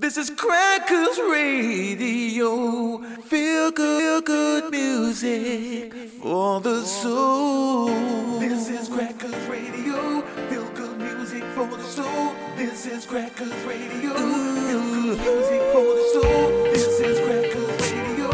[0.00, 2.96] This is Crackers Radio.
[3.24, 5.92] Feel good, good music
[6.22, 7.88] for the soul.
[8.38, 10.22] This is Crackers Radio.
[10.48, 12.32] Feel good music for the soul.
[12.56, 14.14] This is Crackers Radio.
[14.14, 16.64] Feel good music for the soul.
[16.72, 18.30] This is Crackers Radio.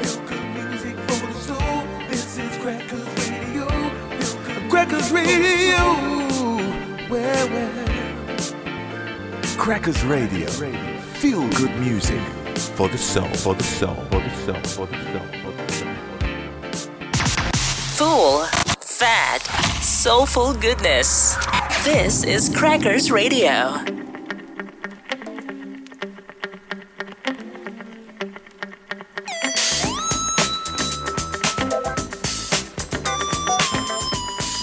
[0.00, 1.82] Feel good music for the soul.
[2.08, 3.68] This is Crackers Radio.
[4.70, 5.84] Crackers Radio.
[7.10, 7.80] Where, where?
[9.58, 10.99] Crackers Radio.
[11.20, 12.18] Feel good music
[12.76, 15.94] for the soul, for the soul, for the soul, for the soul, for the soul.
[17.98, 18.46] Full,
[18.80, 19.40] fat,
[19.82, 21.36] soulful goodness.
[21.84, 23.76] This is Crackers Radio.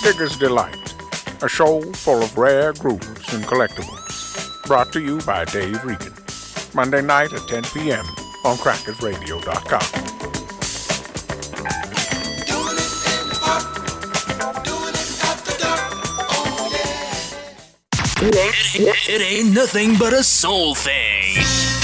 [0.01, 0.95] Digger's Delight,
[1.43, 4.65] a show full of rare grooves and collectibles.
[4.65, 6.16] Brought to you by Dave Regan.
[6.73, 8.05] Monday night at 10 p.m.
[8.45, 10.07] on crackersradio.com.
[18.19, 21.76] It, it ain't nothing but a soul thing.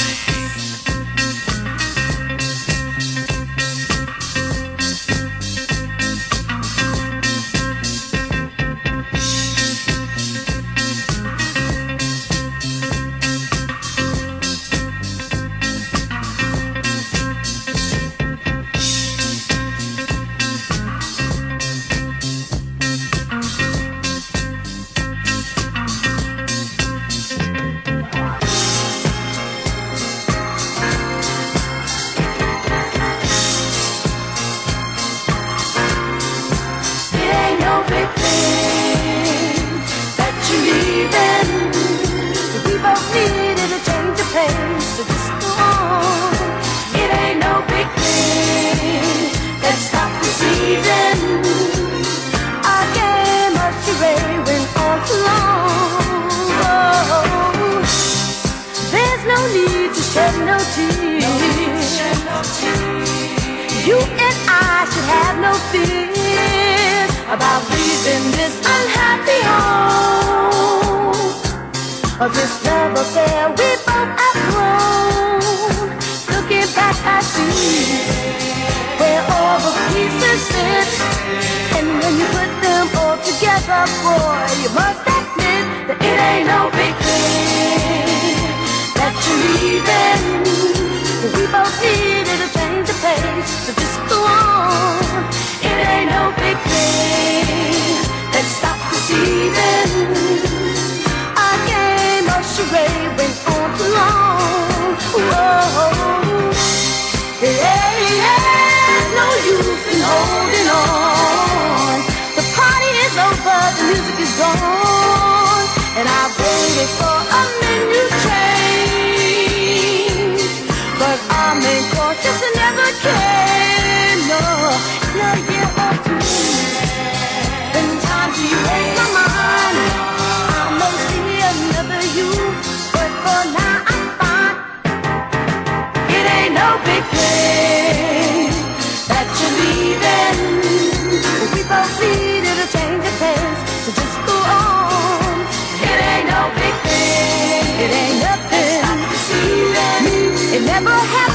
[150.73, 151.32] Never happened.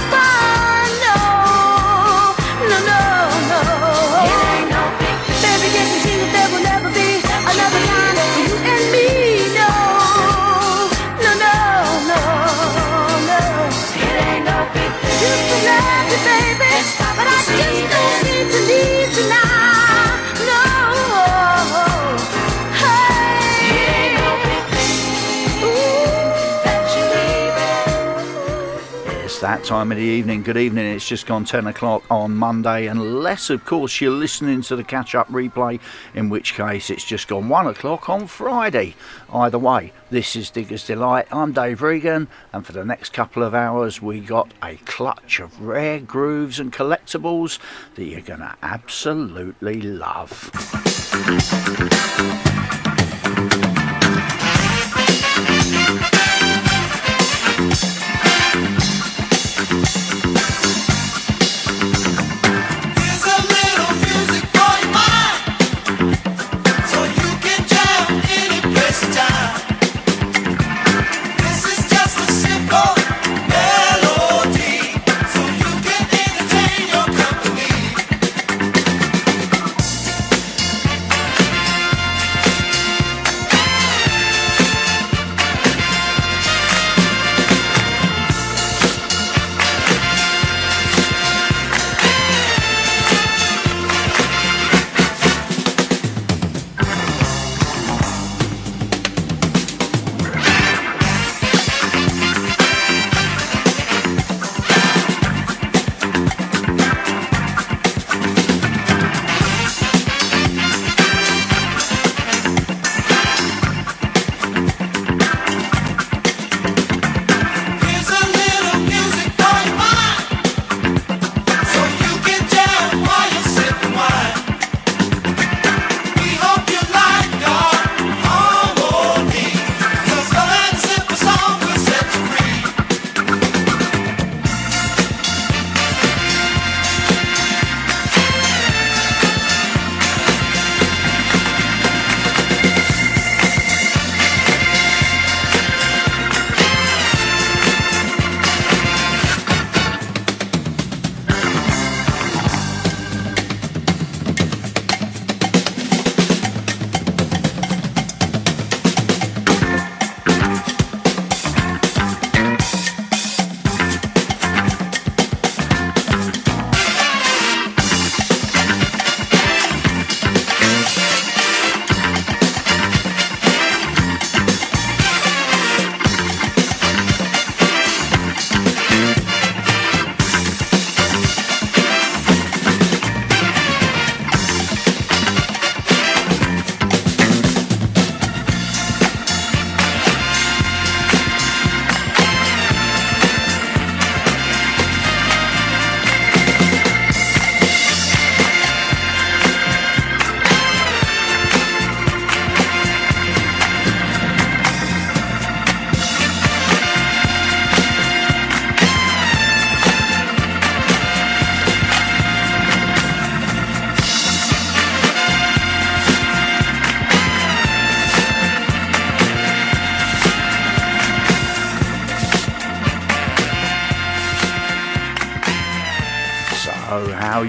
[29.48, 30.42] That time of the evening.
[30.42, 30.84] Good evening.
[30.95, 35.15] It's just gone 10 o'clock on Monday, unless, of course, you're listening to the catch
[35.15, 35.80] up replay,
[36.15, 38.95] in which case it's just gone 1 o'clock on Friday.
[39.33, 41.28] Either way, this is Digger's Delight.
[41.33, 45.59] I'm Dave Regan, and for the next couple of hours, we got a clutch of
[45.62, 47.59] rare grooves and collectibles
[47.95, 50.50] that you're going to absolutely love.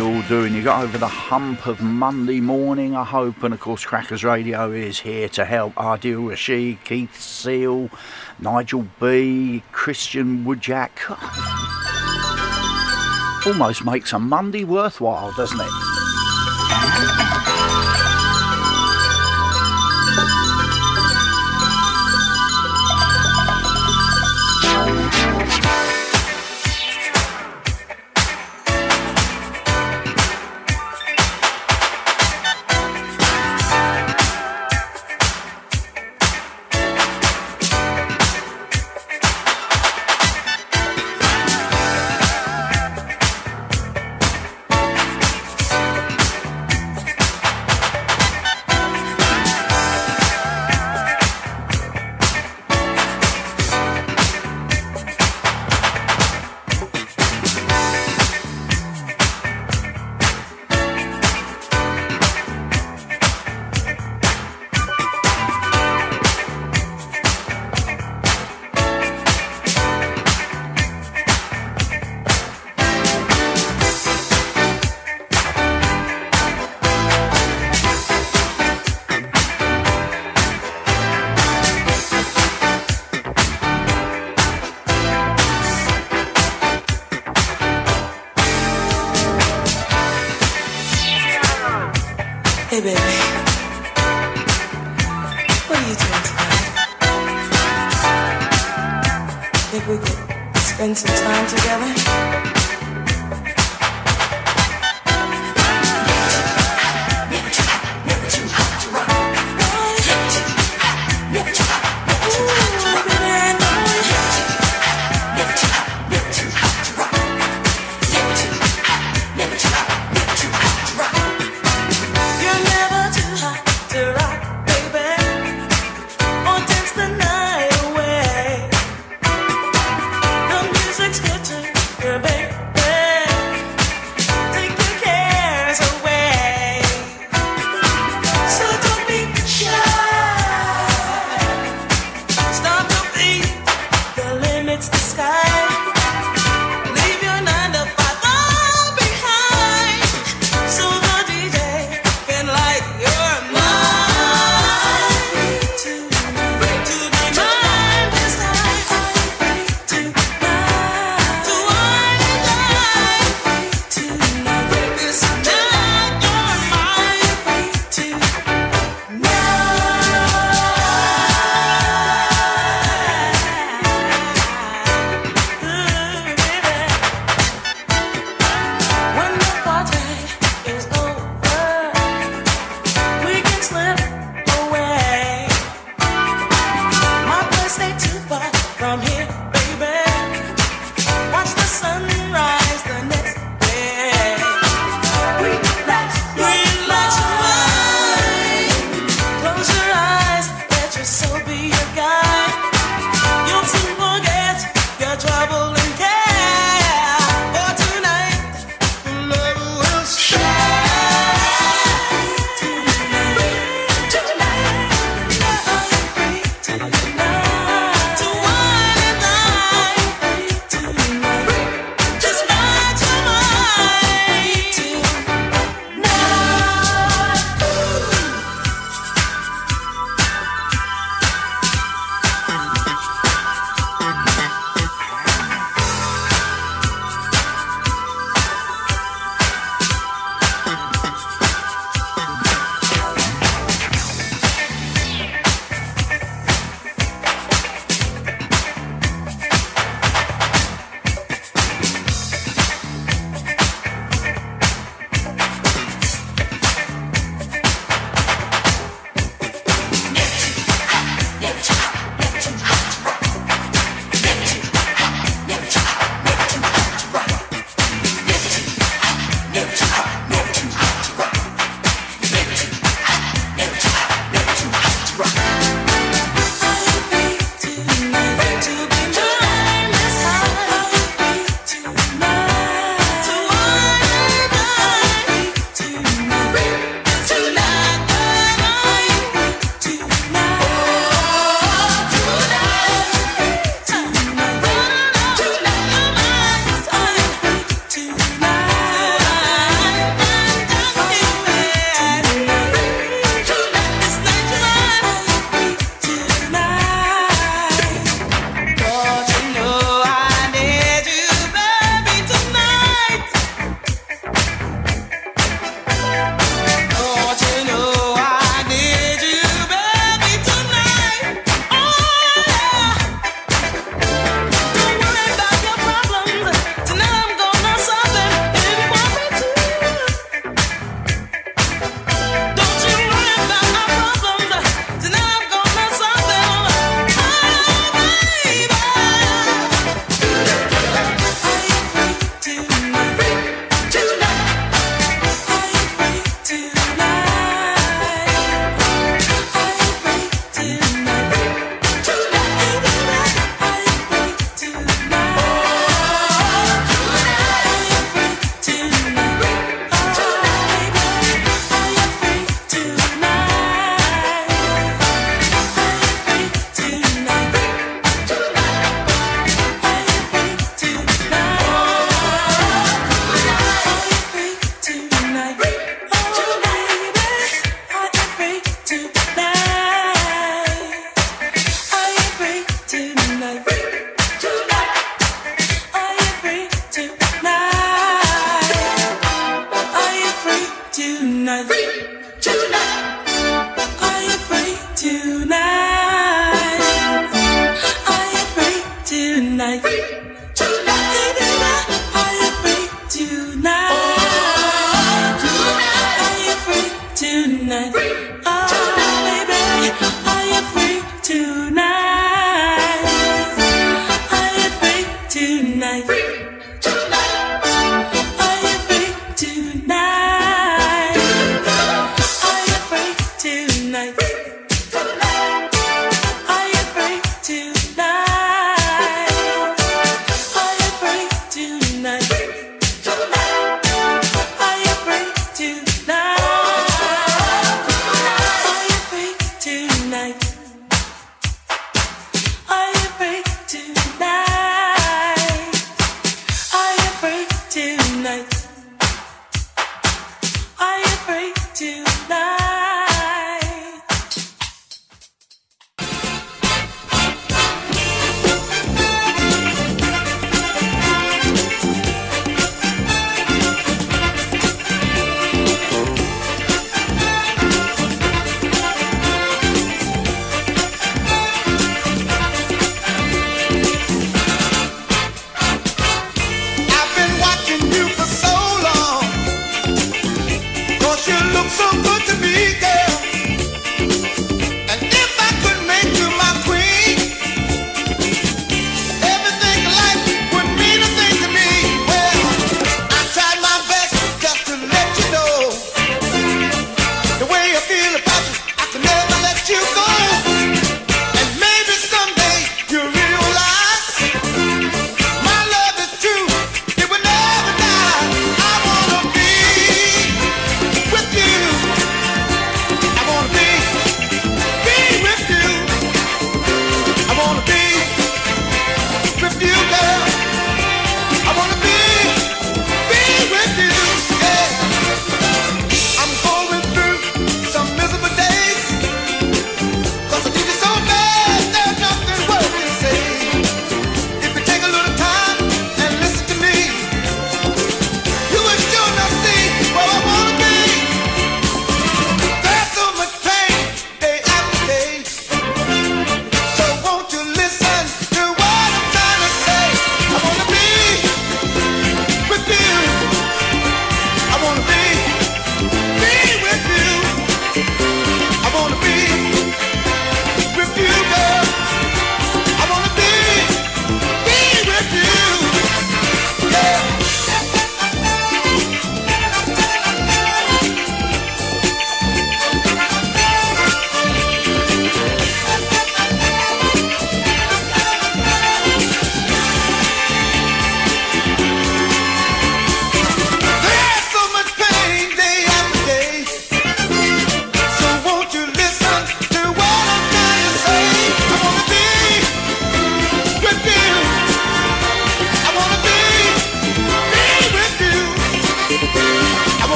[0.00, 0.54] You all doing?
[0.54, 4.70] You got over the hump of Monday morning, I hope, and of course Crackers Radio
[4.72, 5.74] is here to help.
[5.74, 7.90] Adil Rashid, Keith Seal,
[8.38, 10.90] Nigel B, Christian Woodjack.
[13.46, 15.89] Almost makes a Monday worthwhile, doesn't it?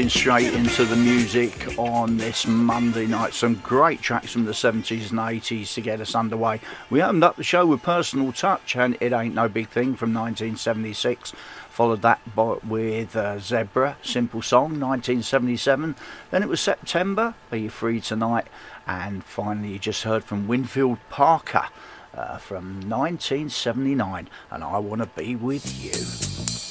[0.00, 3.34] Jumping straight into the music on this Monday night.
[3.34, 6.58] Some great tracks from the 70s and 80s to get us underway.
[6.88, 10.14] We opened up the show with Personal Touch and It Ain't No Big Thing from
[10.14, 11.34] 1976.
[11.68, 12.18] Followed that
[12.64, 15.94] with uh, Zebra, Simple Song, 1977.
[16.30, 18.46] Then it was September, Are You Free Tonight?
[18.86, 21.66] And finally, you just heard from Winfield Parker
[22.14, 26.69] uh, from 1979, and I Want to Be With You.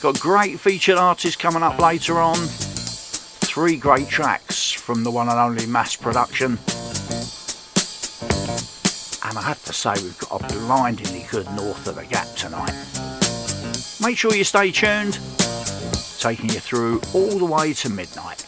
[0.00, 2.36] Got great featured artists coming up later on.
[2.36, 6.52] Three great tracks from the one and only Mass Production.
[9.28, 12.72] And I have to say, we've got a blindingly good North of the Gap tonight.
[14.00, 15.18] Make sure you stay tuned,
[16.18, 18.46] taking you through all the way to midnight.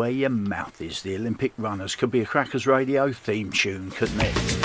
[0.00, 1.94] Where Your Mouth Is, the Olympic runners.
[1.94, 4.59] Could be a Crackers Radio theme tune, couldn't it?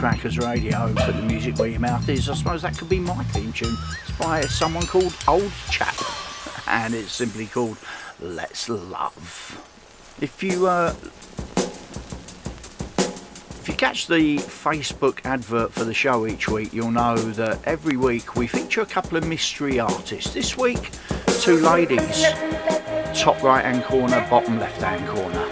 [0.00, 0.90] Crackers Radio.
[0.96, 2.26] Put the music where your mouth is.
[2.30, 3.76] I suppose that could be my theme tune.
[4.00, 5.94] It's by someone called Old Chap,
[6.66, 7.76] and it's simply called
[8.18, 9.60] Let's Love.
[10.18, 10.94] If you uh,
[13.58, 17.98] if you catch the Facebook advert for the show each week, you'll know that every
[17.98, 20.32] week we feature a couple of mystery artists.
[20.32, 20.92] This week,
[21.42, 22.22] two ladies,
[23.14, 25.49] top right hand corner, bottom left hand corner.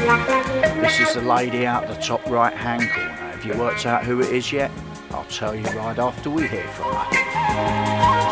[0.00, 3.10] This is the lady out the top right hand corner.
[3.10, 4.70] Have you worked out who it is yet?
[5.10, 8.29] I'll tell you right after we hear from her.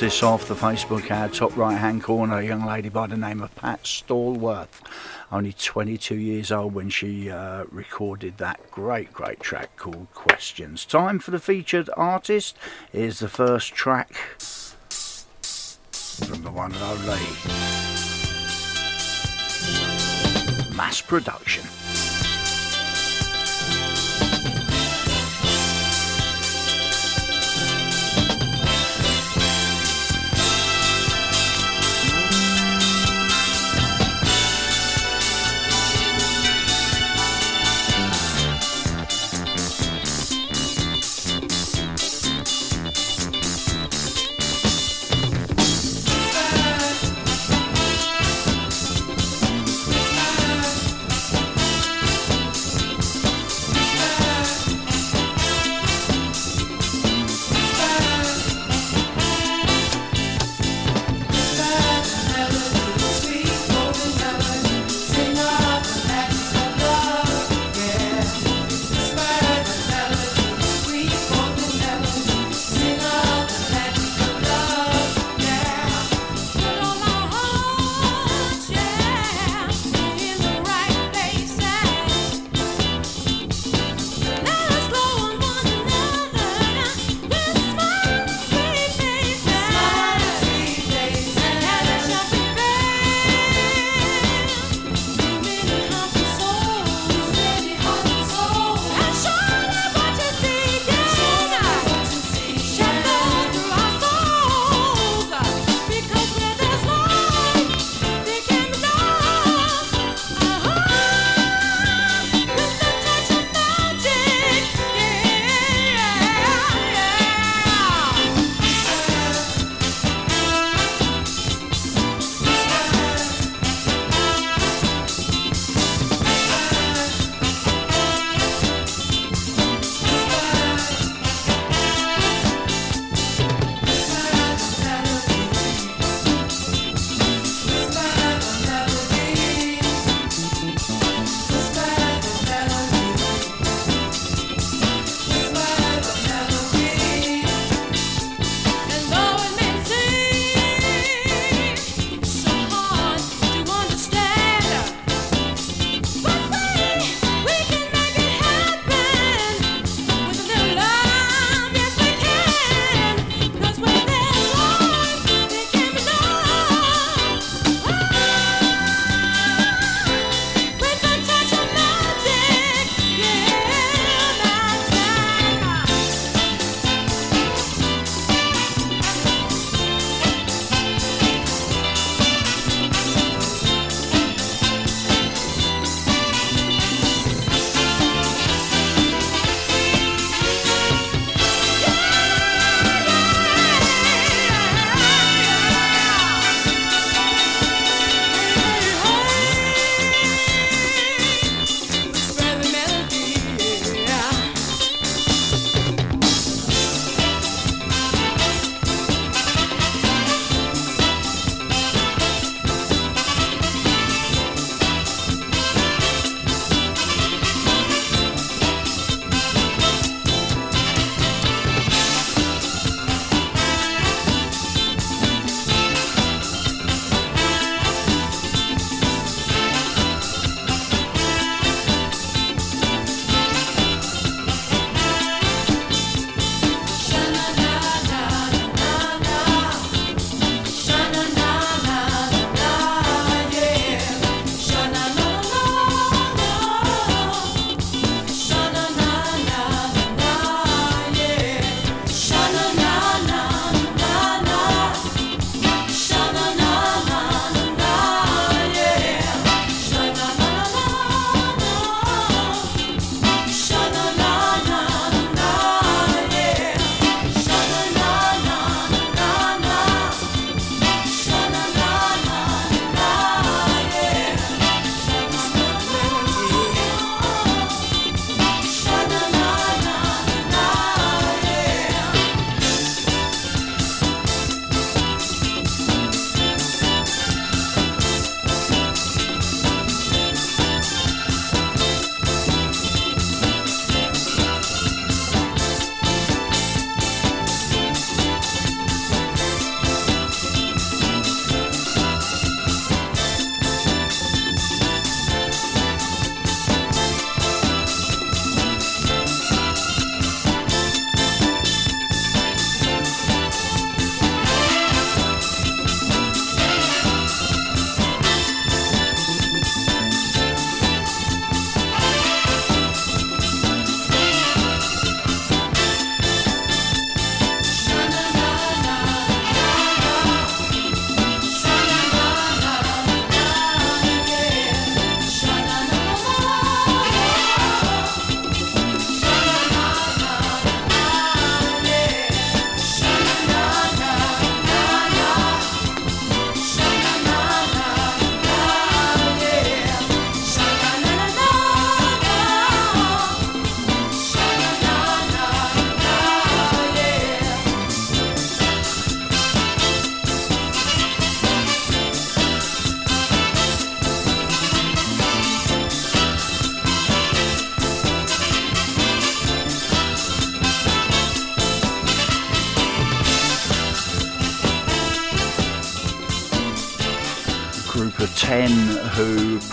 [0.00, 3.42] Artist off the Facebook ad, top right hand corner, a young lady by the name
[3.42, 4.80] of Pat Stallworth.
[5.30, 10.86] Only 22 years old when she uh, recorded that great, great track called Questions.
[10.86, 12.56] Time for the featured artist.
[12.90, 14.14] Here's the first track
[16.00, 17.20] from the one and only
[20.74, 21.64] Mass Production.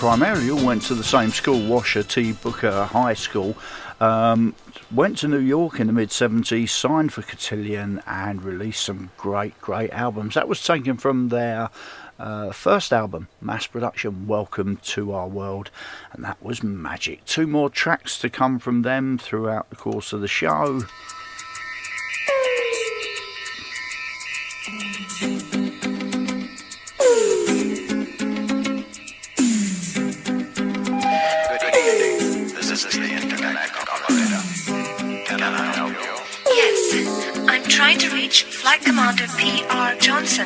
[0.08, 2.32] Primarily all went to the same school, Washer T.
[2.32, 3.58] Booker High School.
[4.00, 4.56] Um,
[4.90, 9.60] went to New York in the mid 70s, signed for Cotillion, and released some great,
[9.60, 10.36] great albums.
[10.36, 11.70] That was taken from their
[12.20, 15.72] uh, first album, Mass Production Welcome to Our World,
[16.14, 17.26] and that was magic.
[17.26, 20.84] Two more tracks to come from them throughout the course of the show.
[38.68, 39.96] Flight Commander P.R.
[39.96, 40.46] Johnson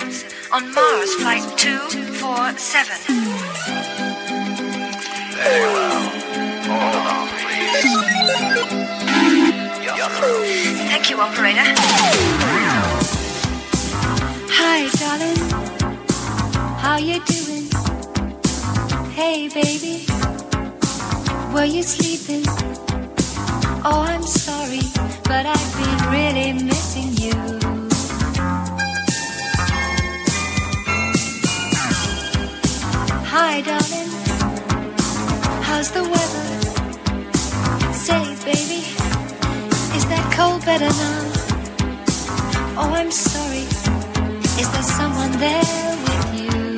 [0.52, 2.96] on Mars Flight 247.
[10.86, 11.64] Thank you, operator.
[14.54, 15.42] Hi, darling.
[16.78, 17.66] How you doing?
[19.14, 20.06] Hey, baby.
[21.52, 22.46] Were you sleeping?
[23.84, 24.82] Oh, I'm sorry,
[25.24, 26.81] but I've been really missing
[33.54, 34.10] Hi, darling.
[35.68, 36.48] How's the weather?
[37.92, 38.82] Say, baby,
[39.98, 41.22] is that cold better now?
[42.80, 43.68] Oh, I'm sorry.
[44.56, 46.78] Is there someone there with you?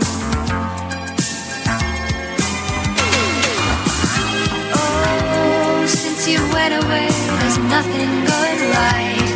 [4.73, 7.07] Oh, since you went away,
[7.37, 9.29] there's nothing going right.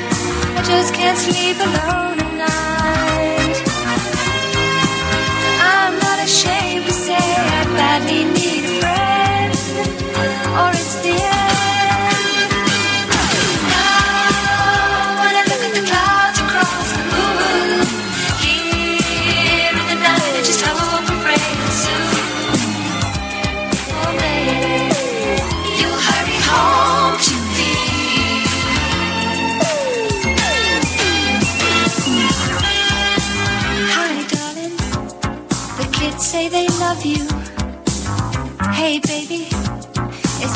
[0.57, 2.26] I just can't sleep alone
[6.47, 8.36] ashamed to say I badly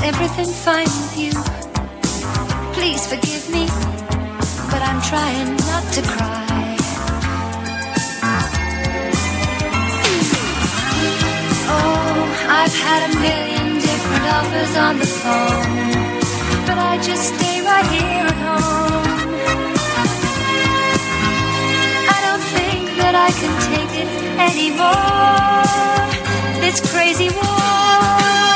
[0.04, 1.32] everything fine with you?
[2.74, 3.66] Please forgive me,
[4.72, 6.78] but I'm trying not to cry.
[11.74, 15.92] Oh, I've had a million different offers on the phone,
[16.68, 19.08] but I just stay right here at home.
[22.16, 24.10] I don't think that I can take it
[24.50, 25.12] anymore.
[26.62, 28.51] This crazy war.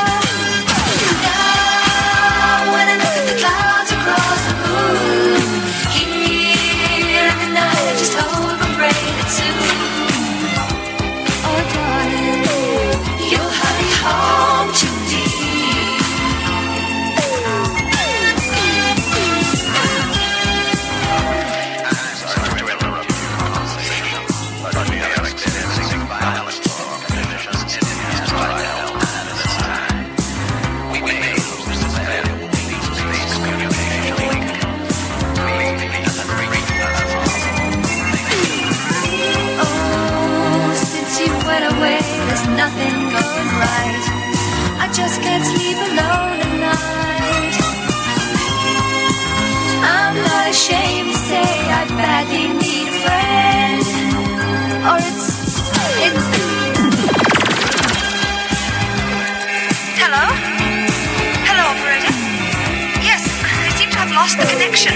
[64.26, 64.94] Lost the connection.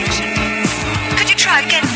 [1.15, 1.88] Could you try again,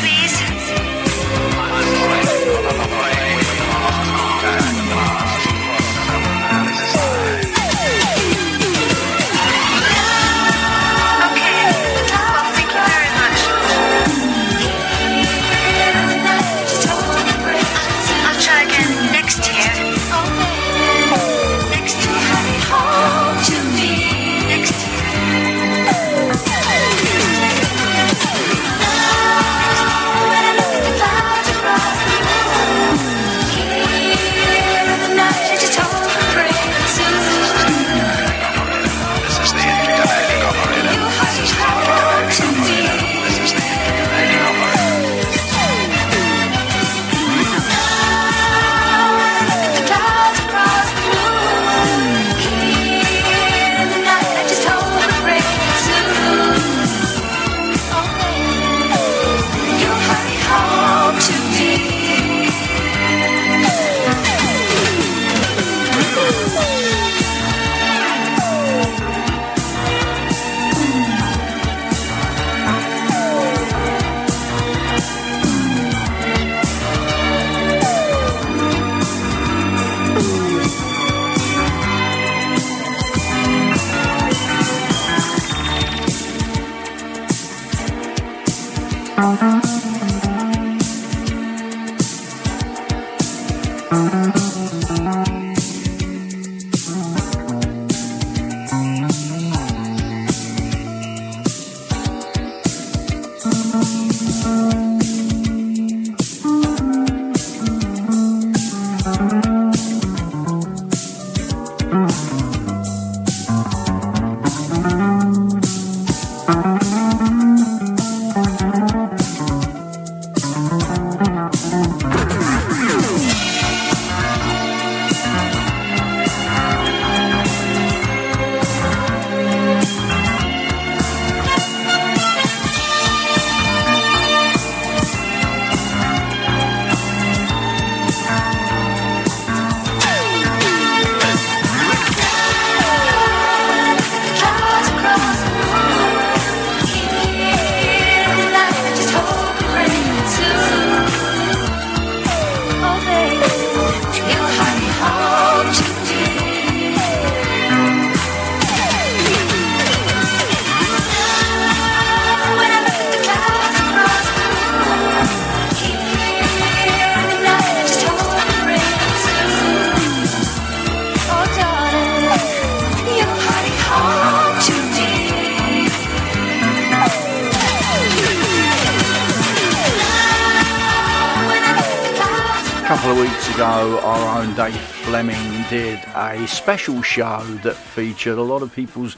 [186.14, 189.16] a special show that featured a lot of people's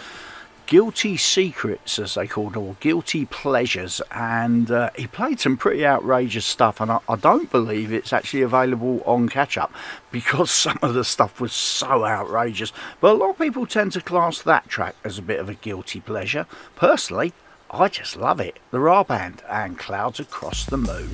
[0.66, 5.86] guilty secrets, as they called it, or guilty pleasures, and uh, he played some pretty
[5.86, 6.80] outrageous stuff.
[6.80, 9.72] And I, I don't believe it's actually available on catch up
[10.10, 12.72] because some of the stuff was so outrageous.
[13.00, 15.54] But a lot of people tend to class that track as a bit of a
[15.54, 16.46] guilty pleasure.
[16.74, 17.32] Personally,
[17.70, 18.58] I just love it.
[18.70, 21.10] The Rah Band and Clouds Across the Moon.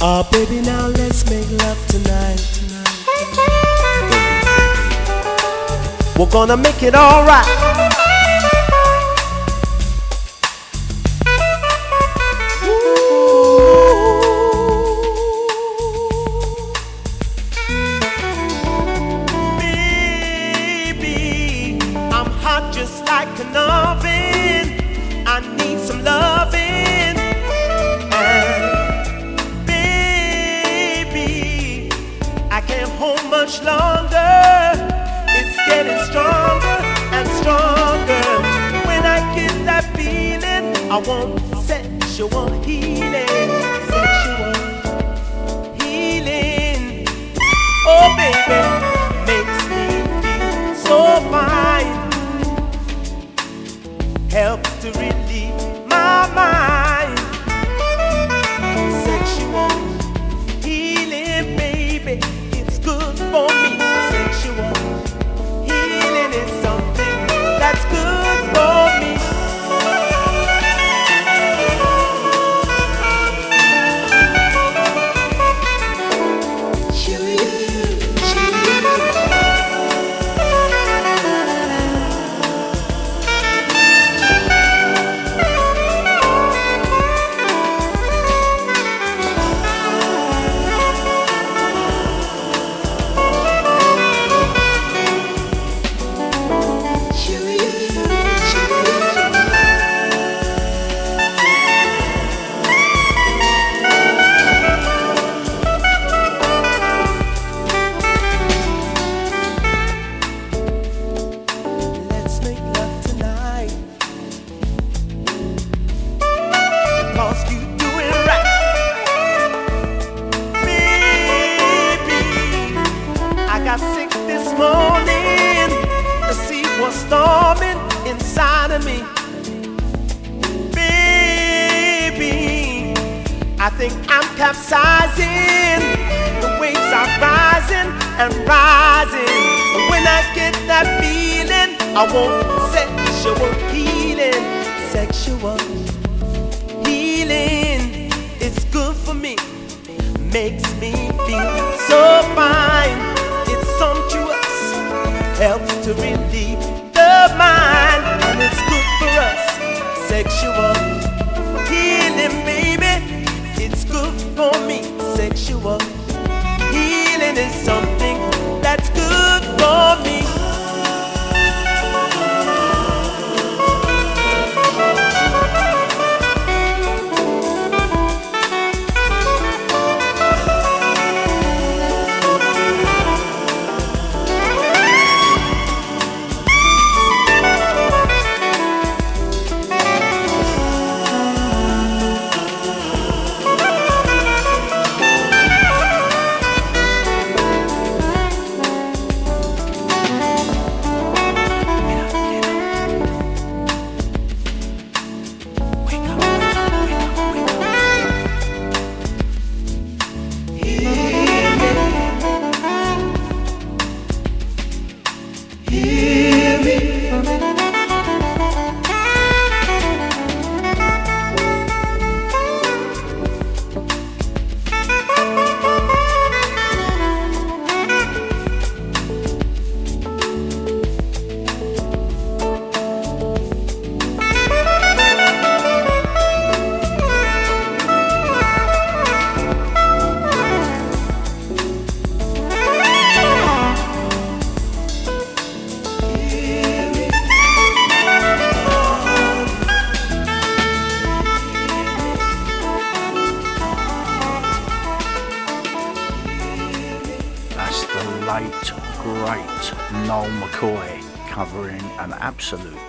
[0.00, 3.65] Oh, baby, now let's make love tonight.
[6.18, 8.05] We're gonna make it alright.
[40.96, 43.25] I want sexual healing.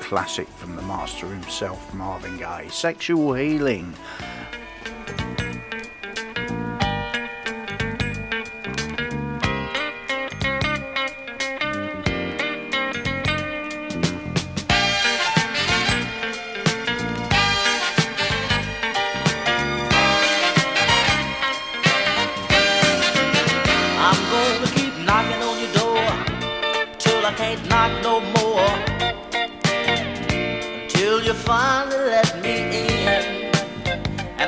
[0.08, 2.70] Classic from the master himself, Marvin Gaye.
[2.72, 3.94] Sexual Healing.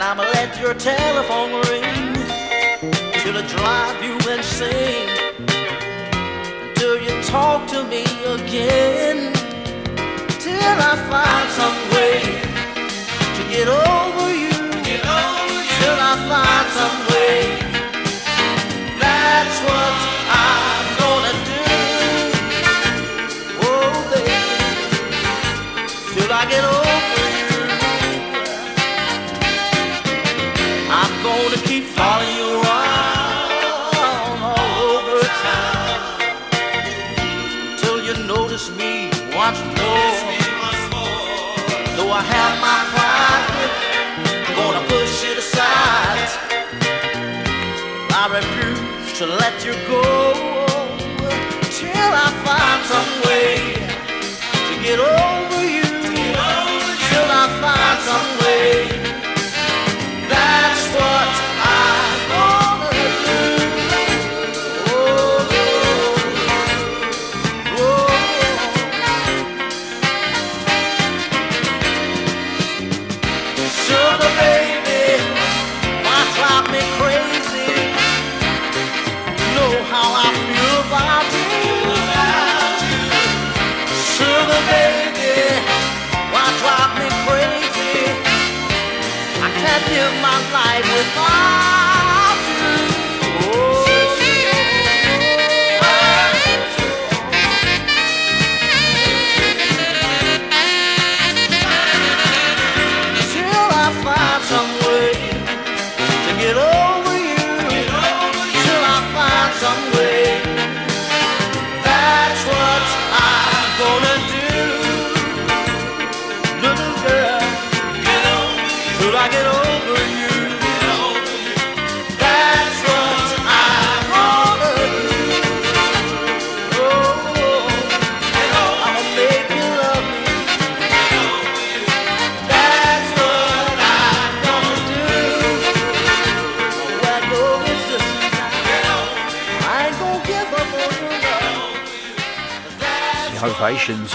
[0.10, 2.14] time I let your telephone ring
[3.22, 5.10] Till I drive you insane.
[6.64, 8.04] Until you talk to me
[8.38, 9.34] again.
[10.44, 12.22] Till I find some way
[13.38, 14.58] To get over you.
[15.80, 17.09] Till I find some way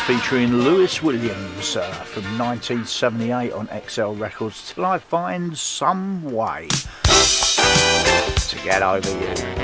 [0.07, 4.75] featuring Lewis Williams uh, from 1978 on XL Records.
[4.75, 6.69] Till I find some way
[7.05, 9.64] to get over you.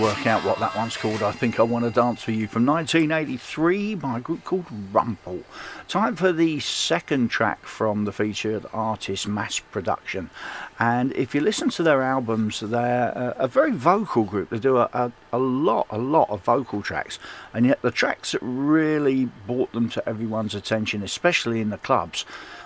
[0.00, 1.22] Work out what that one's called.
[1.22, 5.42] I think I want to dance for you from 1983 by a group called Rumple.
[5.88, 10.30] Time for the second track from the featured artist Mass Production.
[10.78, 14.50] And if you listen to their albums, they're a, a very vocal group.
[14.50, 17.18] They do a, a, a lot, a lot of vocal tracks.
[17.54, 22.24] And yet the tracks that really brought them to everyone's attention, especially in the clubs,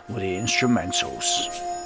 [0.09, 1.80] were the instrumentals.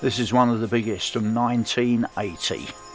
[0.00, 2.87] This is one of the biggest from 1980.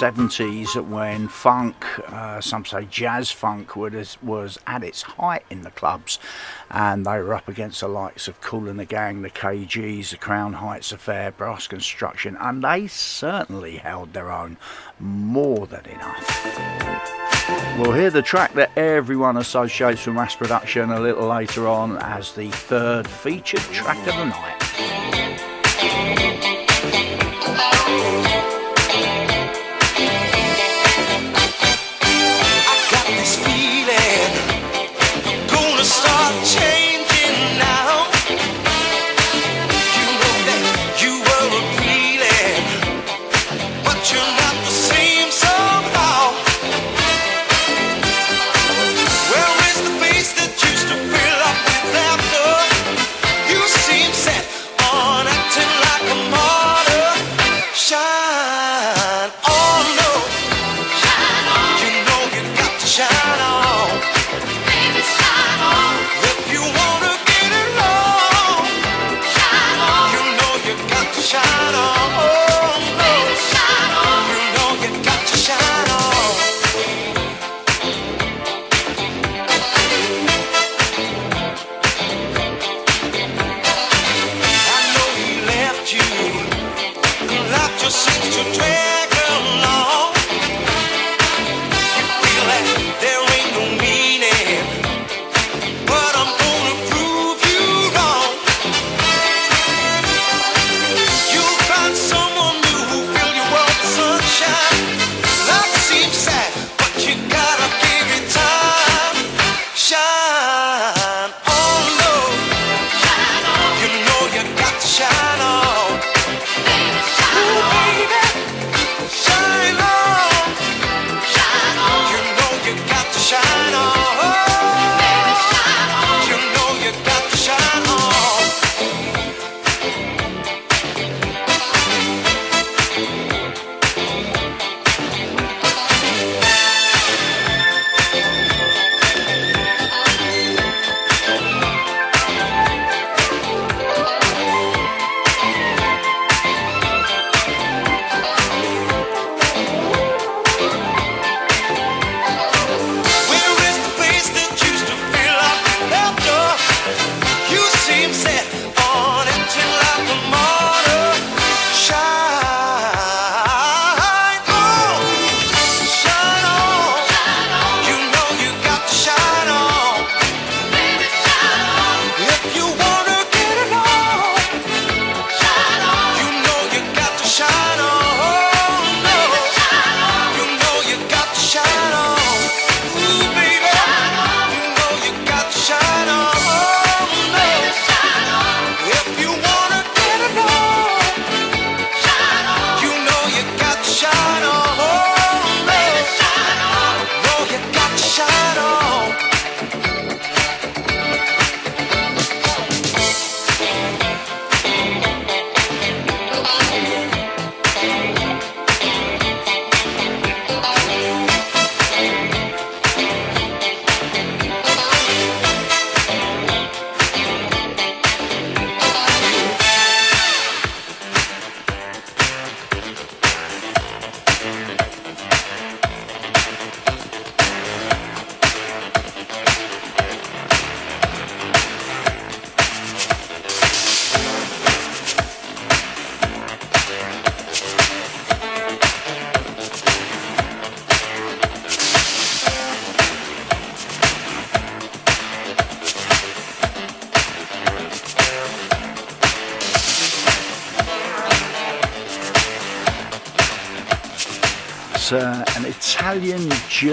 [0.00, 5.70] 70s when funk, uh, some say jazz funk, was, was at its height in the
[5.72, 6.18] clubs.
[6.70, 10.16] And they were up against the likes of Kool and the Gang, the Kay-Gees, the
[10.16, 14.56] Crown Heights Affair, Brass Construction, and they certainly held their own
[14.98, 17.78] more than enough.
[17.78, 22.32] We'll hear the track that everyone associates with mass production a little later on as
[22.32, 24.49] the third featured track of the night.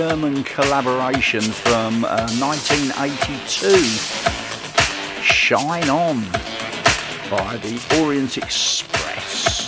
[0.10, 3.78] German collaboration from uh, 1982
[5.22, 6.22] Shine On
[7.30, 9.68] by the Orient Express.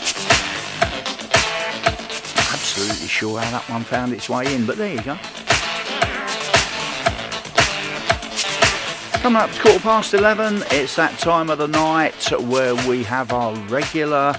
[2.53, 5.17] Absolutely sure how that one found its way in, but there you go.
[9.19, 13.33] Coming up to quarter past 11, it's that time of the night where we have
[13.33, 14.33] our regular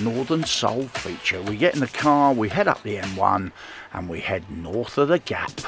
[0.00, 1.40] Northern Soul feature.
[1.42, 3.52] We get in the car, we head up the M1,
[3.92, 5.60] and we head north of the Gap.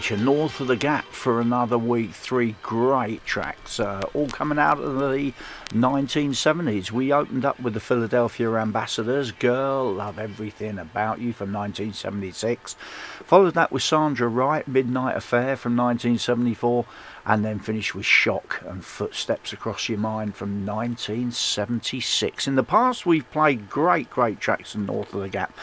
[0.00, 0.16] Feature.
[0.16, 2.12] North of the Gap for another week.
[2.12, 5.34] Three great tracks, uh, all coming out of the
[5.72, 6.90] 1970s.
[6.90, 12.76] We opened up with the Philadelphia Ambassadors, Girl, Love Everything About You from 1976.
[13.24, 16.86] Followed that with Sandra Wright, Midnight Affair from 1974
[17.26, 22.46] and then finished with Shock and Footsteps Across Your Mind from 1976.
[22.46, 25.54] In the past, we've played great, great tracks in North of the Gap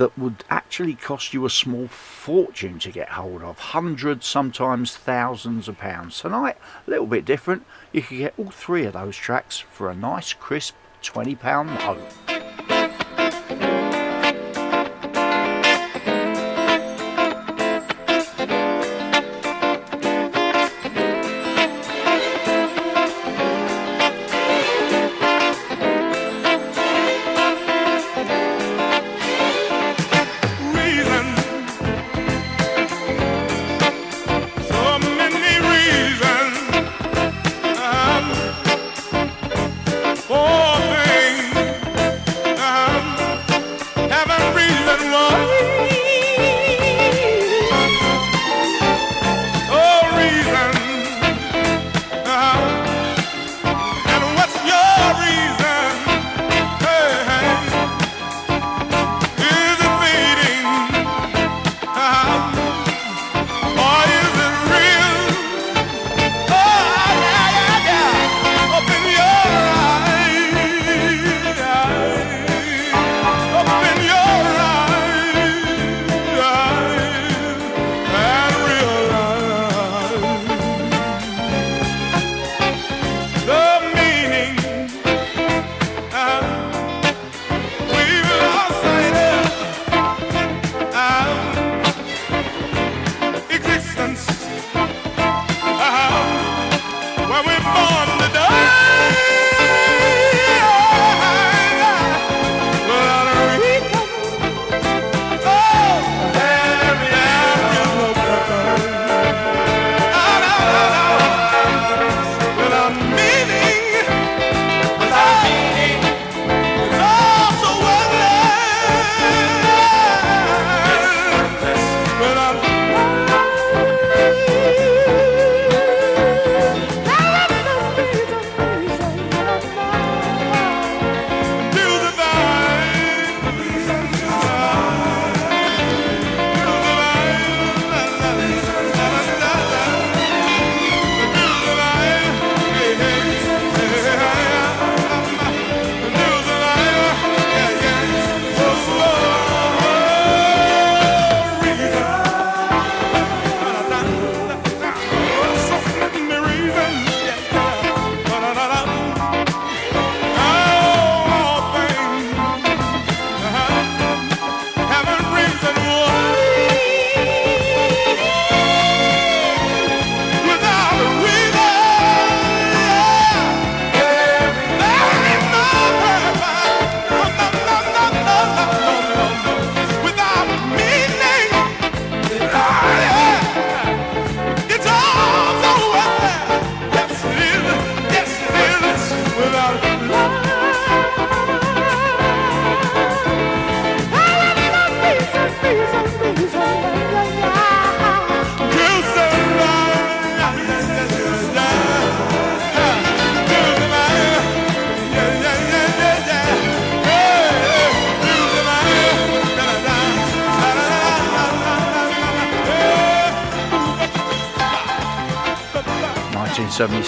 [0.00, 5.68] that would actually cost you a small fortune to get hold of hundreds, sometimes thousands
[5.68, 6.18] of pounds.
[6.18, 6.56] Tonight,
[6.86, 7.66] a little bit different.
[7.92, 12.59] You can get all three of those tracks for a nice, crisp £20 note.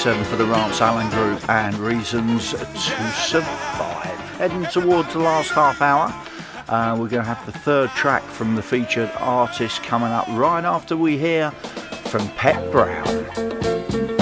[0.02, 4.18] For the Rance Allen Group and Reasons to Survive.
[4.36, 6.12] Heading towards the last half hour,
[6.68, 10.64] uh, we're going to have the third track from the featured artist coming up right
[10.64, 14.21] after we hear from Pet Brown.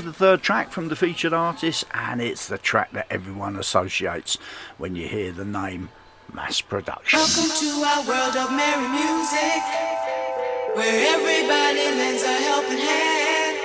[0.00, 4.38] to the third track from the featured artist, and it's the track that everyone associates
[4.78, 5.90] when you hear the name
[6.32, 7.18] Mass Production.
[7.18, 9.62] Welcome to our world of merry music,
[10.74, 13.58] where everybody lends a helping hand,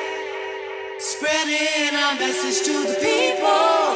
[1.00, 3.96] spreading our message to the people,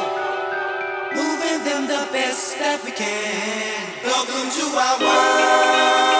[1.12, 4.02] moving them the best that we can.
[4.02, 6.19] Welcome to our world.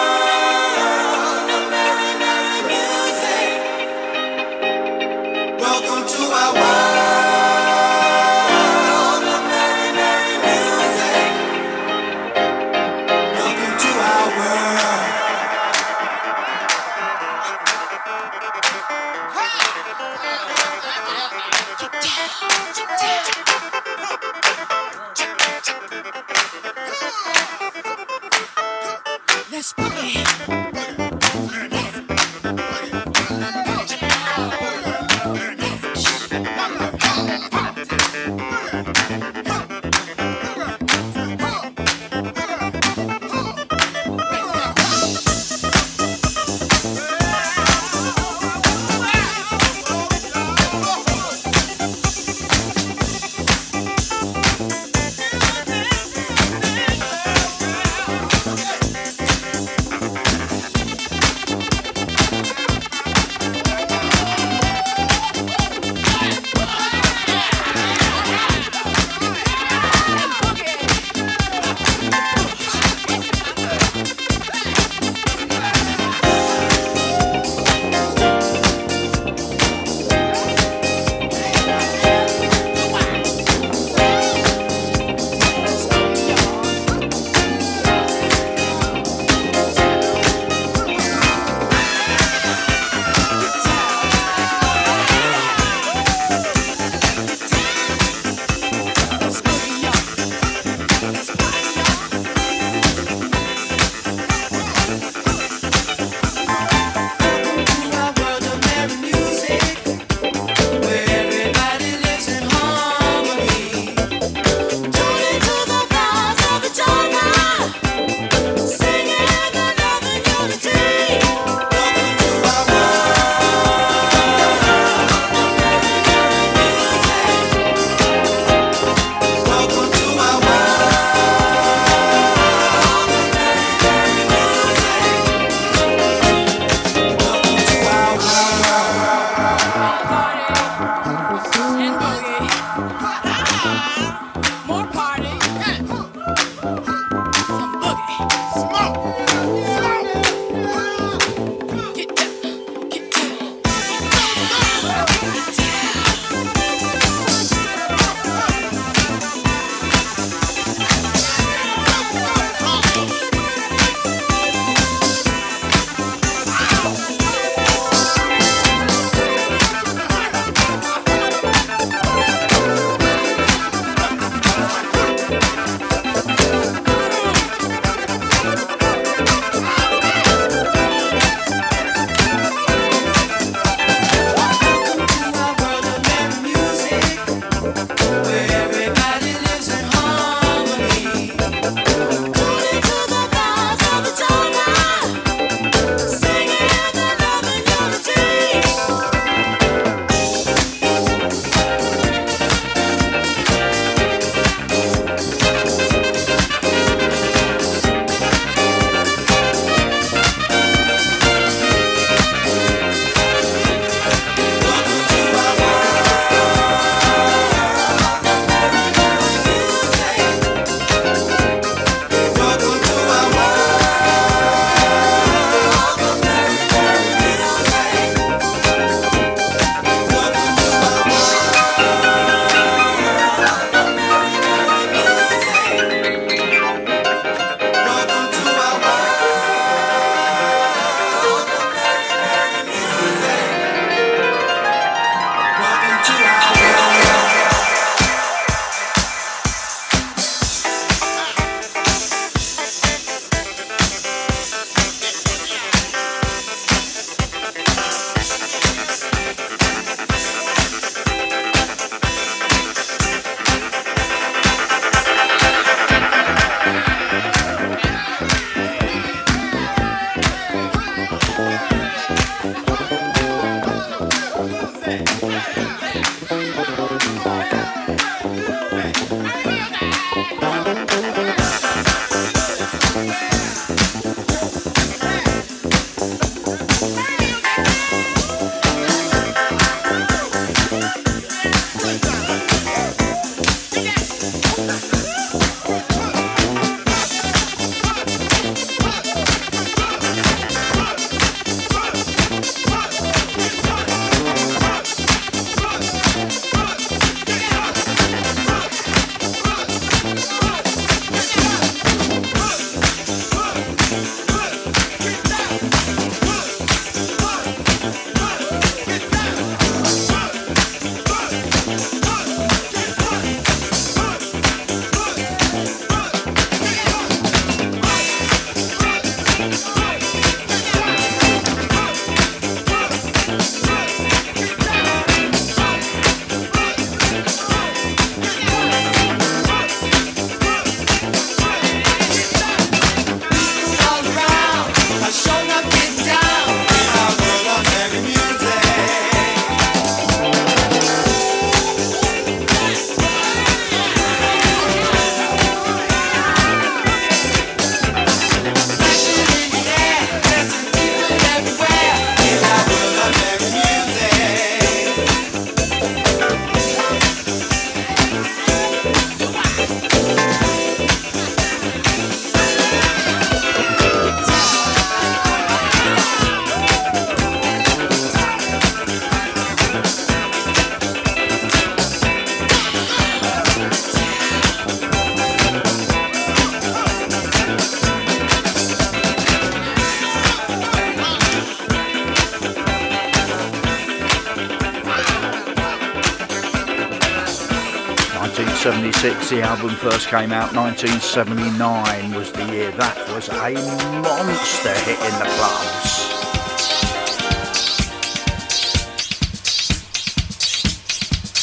[399.31, 402.69] 1976 the album first came out 1979 was the year.
[402.71, 403.53] That was a
[404.01, 405.91] monster hit in the clubs.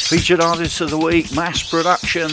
[0.09, 2.31] Featured artist of the week mass production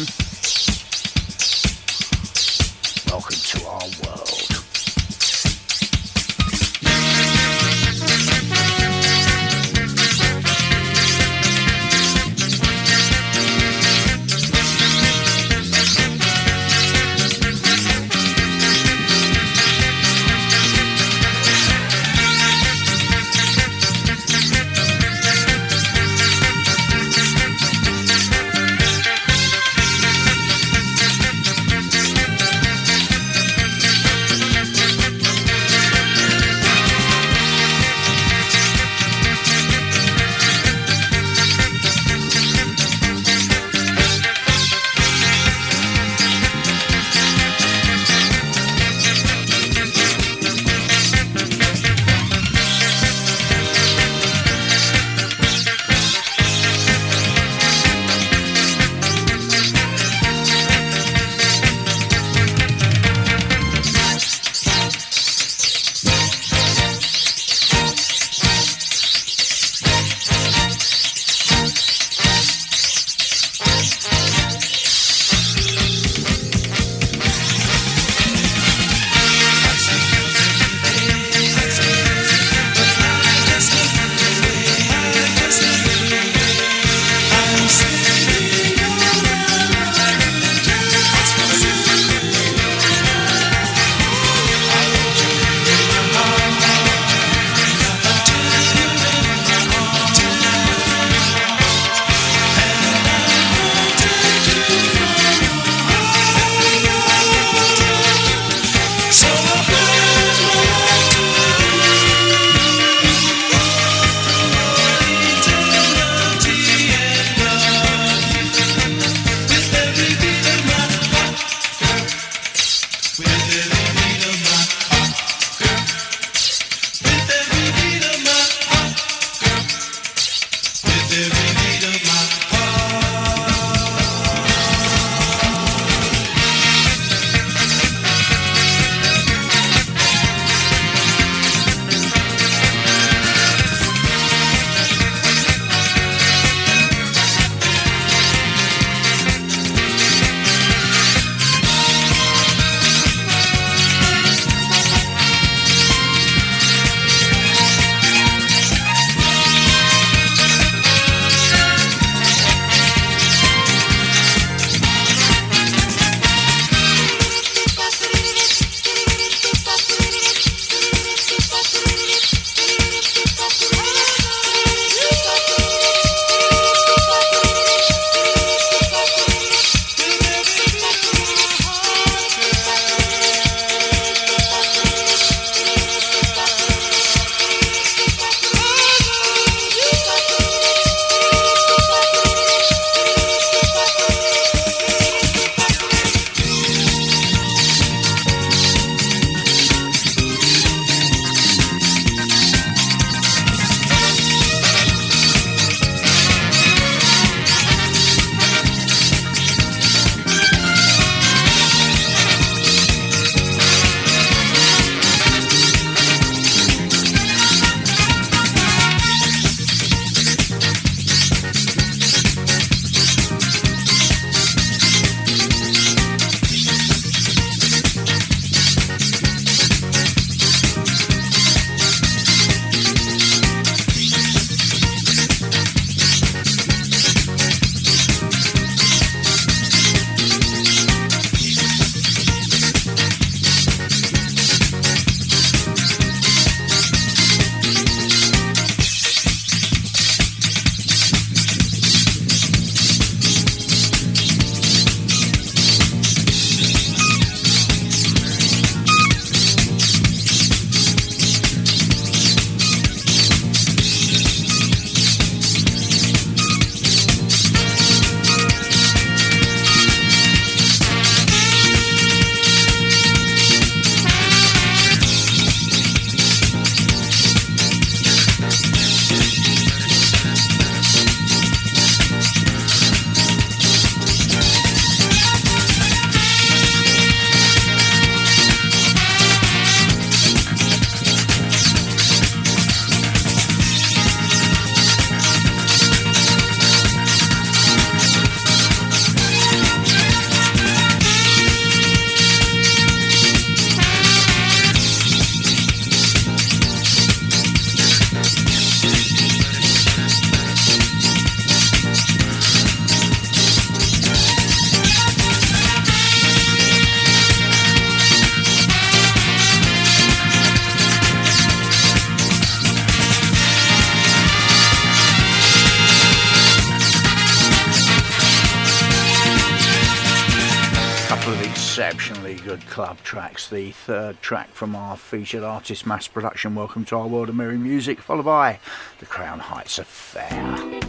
[334.26, 338.26] track from our featured artist mass production, Welcome to Our World of Merry Music, followed
[338.26, 338.57] by
[338.97, 340.81] The Crown Heights Affair.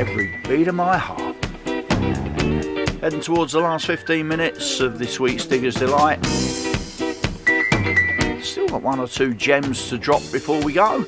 [0.00, 1.36] Every beat of my heart.
[3.02, 6.24] Heading towards the last 15 minutes of this week's Digger's Delight.
[8.42, 11.04] Still got one or two gems to drop before we go.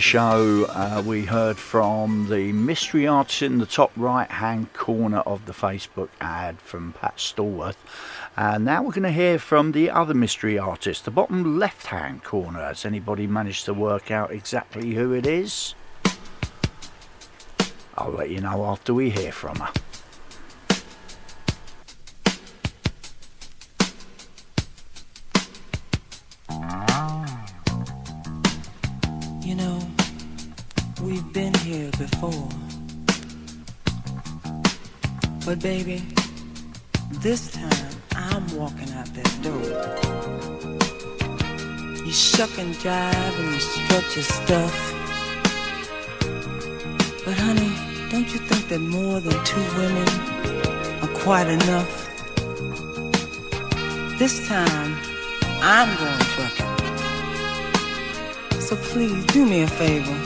[0.00, 5.46] Show, uh, we heard from the mystery artist in the top right hand corner of
[5.46, 7.76] the Facebook ad from Pat Stallworth.
[8.36, 12.24] And now we're going to hear from the other mystery artist, the bottom left hand
[12.24, 12.60] corner.
[12.60, 15.74] Has anybody managed to work out exactly who it is?
[17.96, 19.83] I'll let you know after we hear from her.
[49.54, 50.08] Two women
[51.02, 51.92] are quite enough?
[54.18, 54.96] This time,
[55.62, 56.72] I'm going trucking.
[58.60, 60.16] So please do me a favor.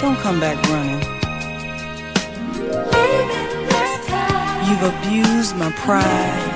[0.00, 1.02] Don't come back running.
[4.66, 6.52] You've abused my pride.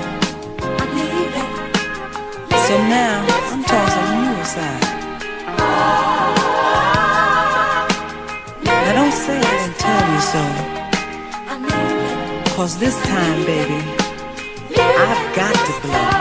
[2.69, 3.17] So now
[3.51, 4.85] I'm tossing you aside.
[8.65, 10.78] Now don't say I didn't tell you so.
[12.59, 13.85] Cause this time, baby,
[14.77, 16.19] I've got to blow.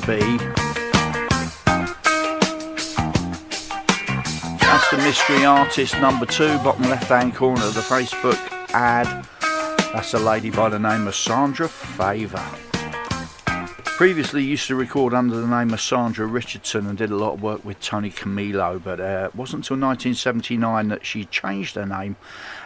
[0.00, 0.36] to be.
[4.58, 8.36] That's the mystery artist number two, bottom left hand corner of the Facebook
[8.74, 9.26] ad.
[9.94, 12.44] That's a lady by the name of Sandra Feva.
[13.96, 17.42] Previously used to record under the name of Sandra Richardson and did a lot of
[17.42, 18.78] work with Tony Camillo.
[18.78, 22.16] but uh, it wasn't until 1979 that she changed her name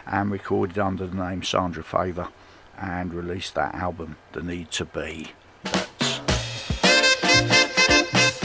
[0.05, 2.29] and recorded under the name Sandra Feva
[2.77, 5.31] and released that album, The Need to Be.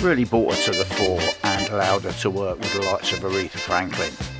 [0.07, 3.19] really brought her to the fore and allowed her to work with the likes of
[3.19, 4.36] Aretha Franklin.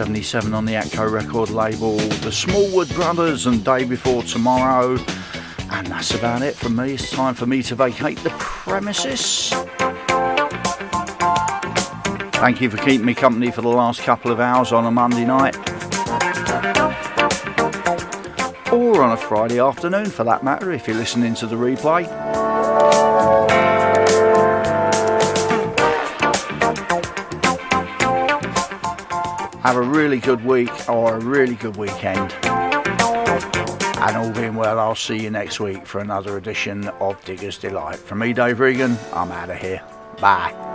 [0.00, 4.96] 1977 on the Atco record label, the Smallwood Brothers and Day Before Tomorrow.
[5.70, 6.94] And that's about it from me.
[6.94, 9.50] It's time for me to vacate the premises.
[12.40, 15.26] Thank you for keeping me company for the last couple of hours on a Monday
[15.26, 15.54] night.
[18.72, 22.49] Or on a Friday afternoon for that matter, if you're listening to the replay.
[29.70, 32.34] Have a really good week or a really good weekend.
[32.44, 38.00] And all being well, I'll see you next week for another edition of Digger's Delight.
[38.00, 39.80] From me, Dave Regan, I'm out of here.
[40.20, 40.69] Bye.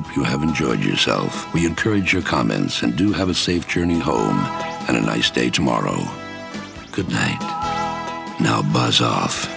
[0.00, 1.52] Hope you have enjoyed yourself.
[1.52, 4.38] We encourage your comments and do have a safe journey home
[4.88, 5.98] and a nice day tomorrow.
[6.90, 7.38] Good night.
[8.40, 9.49] Now buzz off.